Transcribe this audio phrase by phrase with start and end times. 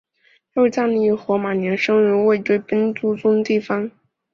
[0.55, 3.91] 他于藏历火马年生于卫堆奔珠宗地方。